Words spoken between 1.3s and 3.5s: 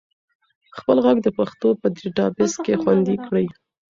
پښتو په ډیټابیس کې خوندي کړئ.